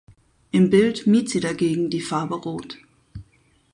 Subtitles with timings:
[0.49, 2.79] Im Bild mied sie dagegen die Farbe Rot.